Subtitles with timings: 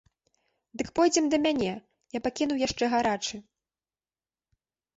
[0.81, 1.73] Дык пойдзем да мяне,
[2.17, 3.43] я пакінуў яшчэ гарачы.